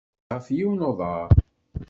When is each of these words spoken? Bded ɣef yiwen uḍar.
Bded 0.27 0.33
ɣef 0.35 0.47
yiwen 0.55 0.85
uḍar. 0.89 1.29